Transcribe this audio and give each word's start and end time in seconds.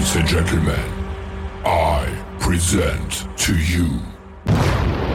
Ladies 0.00 0.16
and 0.16 0.28
gentlemen, 0.28 0.90
I 1.66 2.24
present 2.40 3.28
to 3.36 3.54
you 3.54 4.00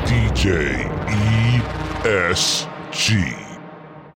DJ 0.05 0.86
ESG. 2.04 3.34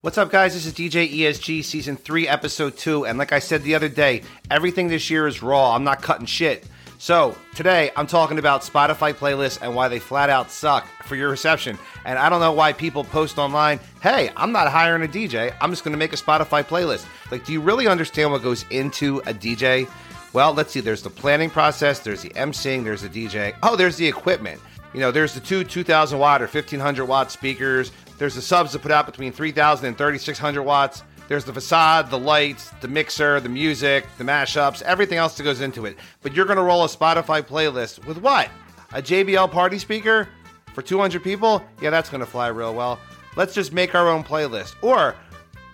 What's 0.02 0.18
up, 0.18 0.30
guys? 0.30 0.52
This 0.52 0.66
is 0.66 0.74
DJ 0.74 1.10
ESG, 1.10 1.64
Season 1.64 1.96
3, 1.96 2.28
Episode 2.28 2.76
2. 2.76 3.06
And 3.06 3.16
like 3.16 3.32
I 3.32 3.38
said 3.38 3.62
the 3.62 3.74
other 3.74 3.88
day, 3.88 4.20
everything 4.50 4.88
this 4.88 5.08
year 5.08 5.26
is 5.26 5.42
raw. 5.42 5.74
I'm 5.74 5.84
not 5.84 6.02
cutting 6.02 6.26
shit. 6.26 6.66
So, 6.98 7.34
today 7.54 7.90
I'm 7.96 8.06
talking 8.06 8.38
about 8.38 8.60
Spotify 8.60 9.14
playlists 9.14 9.62
and 9.62 9.74
why 9.74 9.88
they 9.88 9.98
flat 9.98 10.28
out 10.28 10.50
suck 10.50 10.86
for 11.04 11.16
your 11.16 11.30
reception. 11.30 11.78
And 12.04 12.18
I 12.18 12.28
don't 12.28 12.40
know 12.40 12.52
why 12.52 12.74
people 12.74 13.04
post 13.04 13.38
online, 13.38 13.80
hey, 14.02 14.30
I'm 14.36 14.52
not 14.52 14.70
hiring 14.70 15.02
a 15.02 15.10
DJ. 15.10 15.54
I'm 15.62 15.70
just 15.70 15.82
going 15.82 15.92
to 15.92 15.98
make 15.98 16.12
a 16.12 16.16
Spotify 16.16 16.62
playlist. 16.62 17.06
Like, 17.30 17.46
do 17.46 17.54
you 17.54 17.62
really 17.62 17.86
understand 17.86 18.32
what 18.32 18.42
goes 18.42 18.66
into 18.68 19.20
a 19.20 19.32
DJ? 19.32 19.88
Well, 20.32 20.52
let's 20.52 20.72
see. 20.72 20.80
There's 20.80 21.02
the 21.02 21.10
planning 21.10 21.50
process, 21.50 22.00
there's 22.00 22.22
the 22.22 22.30
emceeing, 22.30 22.84
there's 22.84 23.02
the 23.02 23.08
DJ. 23.08 23.54
Oh, 23.62 23.76
there's 23.76 23.96
the 23.96 24.06
equipment. 24.06 24.60
You 24.92 25.00
know, 25.00 25.10
there's 25.10 25.34
the 25.34 25.40
two 25.40 25.64
2,000 25.64 26.18
watt 26.18 26.42
or 26.42 26.46
1,500 26.46 27.04
watt 27.04 27.30
speakers. 27.30 27.92
There's 28.18 28.34
the 28.34 28.42
subs 28.42 28.72
that 28.72 28.82
put 28.82 28.90
out 28.90 29.06
between 29.06 29.32
3,000 29.32 29.86
and 29.86 29.96
3,600 29.96 30.62
watts. 30.62 31.02
There's 31.28 31.44
the 31.44 31.52
facade, 31.52 32.10
the 32.10 32.18
lights, 32.18 32.70
the 32.80 32.88
mixer, 32.88 33.38
the 33.38 33.50
music, 33.50 34.06
the 34.16 34.24
mashups, 34.24 34.80
everything 34.82 35.18
else 35.18 35.36
that 35.36 35.42
goes 35.42 35.60
into 35.60 35.84
it. 35.84 35.98
But 36.22 36.34
you're 36.34 36.46
going 36.46 36.56
to 36.56 36.62
roll 36.62 36.84
a 36.84 36.88
Spotify 36.88 37.42
playlist 37.42 38.04
with 38.06 38.16
what? 38.18 38.48
A 38.92 39.02
JBL 39.02 39.50
party 39.50 39.78
speaker 39.78 40.28
for 40.72 40.80
200 40.80 41.22
people? 41.22 41.62
Yeah, 41.82 41.90
that's 41.90 42.08
going 42.08 42.20
to 42.20 42.26
fly 42.26 42.48
real 42.48 42.74
well. 42.74 42.98
Let's 43.36 43.54
just 43.54 43.74
make 43.74 43.94
our 43.94 44.08
own 44.08 44.24
playlist. 44.24 44.74
Or, 44.82 45.14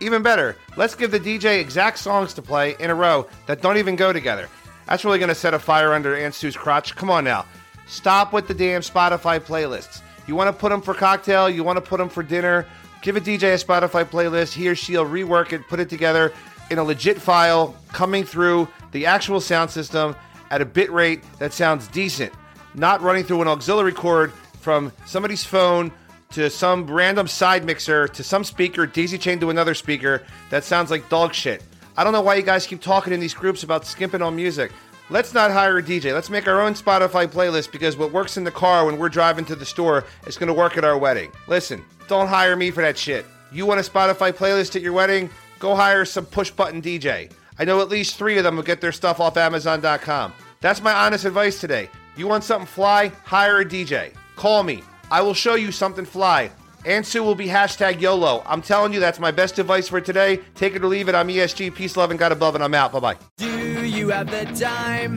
even 0.05 0.23
better, 0.23 0.57
let's 0.77 0.95
give 0.95 1.11
the 1.11 1.21
DJ 1.21 1.61
exact 1.61 1.99
songs 1.99 2.35
to 2.35 2.43
play 2.43 2.77
in 2.79 2.91
a 2.91 2.95
row 2.95 3.27
that 3.47 3.63
don't 3.63 3.79
even 3.79 3.97
go 3.97 4.13
together. 4.13 4.49
That's 4.87 5.05
really 5.05 5.19
going 5.19 5.31
to 5.31 5.35
set 5.35 5.55
a 5.55 5.59
fire 5.59 5.95
under 5.95 6.15
Aunt 6.15 6.35
Sue's 6.35 6.57
crotch. 6.57 6.95
Come 6.95 7.11
on 7.11 7.25
now. 7.25 7.47
Stop 7.87 8.33
with 8.33 8.47
the 8.47 8.55
damn 8.55 8.83
Spotify 8.83 9.41
playlists. 9.41 10.03
You 10.27 10.35
want 10.35 10.49
to 10.49 10.59
put 10.59 10.71
them 10.71 10.83
for 10.83 10.95
cocktail, 10.95 11.49
you 11.51 11.65
want 11.65 11.77
to 11.77 11.81
put 11.83 11.99
them 11.99 12.09
for 12.09 12.23
dinner, 12.23 12.67
give 13.03 13.17
a 13.17 13.21
DJ 13.21 13.55
a 13.55 13.65
Spotify 13.65 14.05
playlist. 14.05 14.53
He 14.53 14.69
or 14.69 14.75
she'll 14.75 15.05
rework 15.05 15.53
it, 15.53 15.67
put 15.69 15.81
it 15.81 15.89
together 15.89 16.33
in 16.71 16.79
a 16.79 16.85
legit 16.85 17.21
file, 17.21 17.75
coming 17.93 18.25
through 18.25 18.69
the 18.93 19.07
actual 19.07 19.41
sound 19.41 19.71
system 19.71 20.17
at 20.51 20.63
a 20.63 20.65
bit 20.65 20.91
rate 20.91 21.23
that 21.39 21.53
sounds 21.53 21.89
decent, 21.89 22.33
not 22.75 23.03
running 23.03 23.25
through 23.25 23.43
an 23.43 23.49
auxiliary 23.49 23.93
cord 23.93 24.33
from 24.61 24.93
somebody's 25.05 25.45
phone 25.45 25.93
to 26.35 26.51
some 26.51 26.91
random 26.91 27.29
side 27.29 27.65
mixer 27.65 28.09
to 28.09 28.25
some 28.25 28.43
speaker, 28.43 28.87
daisy 28.87 29.17
chain 29.17 29.39
to 29.39 29.51
another 29.51 29.73
speaker 29.73 30.23
that 30.51 30.65
sounds 30.65 30.91
like 30.91 31.09
dog 31.09 31.33
shit. 31.33 31.63
I 31.97 32.03
don't 32.03 32.13
know 32.13 32.23
why 32.23 32.35
you 32.35 32.43
guys 32.43 32.67
keep 32.67 32.83
talking 32.83 33.13
in 33.13 33.21
these 33.21 33.35
groups 33.35 33.63
about 33.63 33.87
skimping 33.87 34.21
on 34.21 34.35
music. 34.35 34.73
Let's 35.11 35.33
not 35.33 35.53
hire 35.53 35.79
a 35.79 35.83
DJ. 35.83 36.13
Let's 36.13 36.31
make 36.31 36.49
our 36.49 36.61
own 36.61 36.75
Spotify 36.75 37.29
playlist 37.29 37.71
because 37.71 37.97
what 37.97 38.11
works 38.11 38.37
in 38.37 38.43
the 38.43 38.51
car 38.51 38.85
when 38.85 38.99
we're 38.99 39.11
driving 39.11 39.45
to 39.45 39.55
the 39.55 39.65
store 39.65 40.05
is 40.27 40.37
going 40.37 40.49
to 40.49 40.55
work 40.55 40.77
at 40.77 40.85
our 40.85 40.99
wedding. 40.99 41.31
Listen, 41.47 41.85
don't 42.09 42.27
hire 42.27 42.57
me 42.57 42.73
for 42.73 42.81
that 42.81 42.99
shit. 42.99 43.25
You 43.53 43.65
want 43.65 43.79
a 43.79 43.89
Spotify 43.89 44.33
playlist 44.33 44.75
at 44.75 44.83
your 44.83 44.93
wedding? 44.93 45.31
Go 45.61 45.77
hire 45.77 46.05
some 46.05 46.27
push 46.27 46.51
button 46.51 46.83
DJ. 46.83 47.31
I 47.61 47.65
know 47.65 47.81
at 47.81 47.89
least 47.89 48.17
three 48.17 48.39
of 48.39 48.45
them 48.45 48.57
will 48.57 48.65
get 48.65 48.81
their 48.81 48.91
stuff 48.91 49.21
off 49.21 49.37
Amazon.com. 49.37 50.33
That's 50.61 50.83
my 50.83 50.93
honest 50.93 51.27
advice 51.27 51.61
today. 51.61 51.89
You 52.17 52.27
want 52.27 52.43
something 52.43 52.67
fly? 52.67 53.13
Hire 53.25 53.61
a 53.61 53.65
DJ. 53.65 54.15
Call 54.35 54.65
me. 54.65 54.83
I 55.15 55.21
will 55.21 55.33
show 55.33 55.55
you 55.55 55.71
something 55.71 56.05
fly. 56.05 56.51
Aunt 56.85 57.07
Sue 57.07 57.23
will 57.23 57.37
be 57.37 57.47
hashtag 57.47 58.01
YOLO. 58.01 58.43
I'm 58.47 58.61
telling 58.61 58.93
you, 58.93 58.99
that's 58.99 59.21
my 59.21 59.31
best 59.31 59.61
advice 59.61 59.87
for 59.87 60.01
today. 60.01 60.41
Take 60.57 60.75
it 60.75 60.83
or 60.83 60.89
leave 60.89 61.09
it. 61.09 61.15
I'm 61.15 61.29
ESG. 61.29 61.73
Peace, 61.73 61.97
love, 61.97 62.11
and 62.11 62.19
God 62.19 62.33
above, 62.33 62.57
and 62.57 62.65
I'm 62.65 62.75
out. 62.75 62.91
Bye 62.91 62.99
bye. 62.99 63.17
Do 63.37 63.85
you 63.87 64.09
have 64.09 64.29
the 64.29 64.45
time 64.59 65.15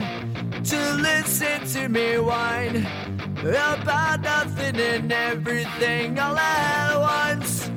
to 0.62 0.94
listen 1.02 1.66
to 1.66 1.88
me 1.88 2.16
whine 2.16 2.86
about 3.40 4.20
nothing 4.20 4.76
and 4.76 5.12
everything 5.12 6.16
all 6.20 6.38
at 6.38 7.36
once? 7.36 7.68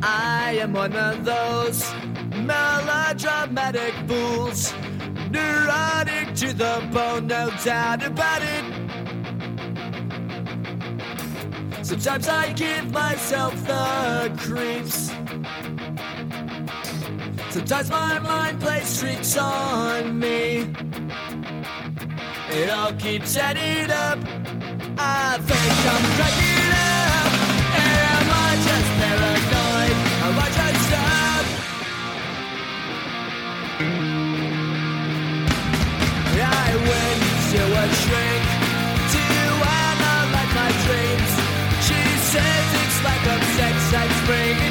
I 0.00 0.58
am 0.60 0.74
one 0.74 0.94
of 0.94 1.24
those 1.24 1.92
melodramatic 2.36 3.94
fools, 4.06 4.72
neurotic 5.28 6.36
to 6.36 6.52
the 6.52 6.88
bone, 6.92 7.26
no 7.26 7.50
doubt 7.64 8.04
about 8.04 8.42
it. 8.42 8.85
Sometimes 11.86 12.26
I 12.26 12.52
give 12.52 12.90
myself 12.90 13.54
the 13.64 14.34
creeps. 14.38 15.12
Sometimes 17.50 17.90
my 17.90 18.18
mind 18.18 18.60
plays 18.60 18.98
tricks 18.98 19.36
on 19.36 20.18
me. 20.18 20.74
It 22.50 22.70
all 22.70 22.92
keeps 22.94 23.36
adding 23.36 23.92
up. 23.92 24.18
I 24.98 25.38
think 25.42 25.75
Says 42.36 42.70
it's 42.84 43.02
like 43.02 43.24
a 43.24 43.38
sex 43.56 43.76
that's 43.90 44.26
bringing 44.26 44.65